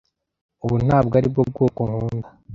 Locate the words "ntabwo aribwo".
0.85-1.41